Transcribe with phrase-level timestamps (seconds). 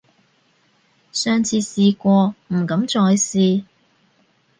[1.11, 3.63] 上次試過，唔敢再試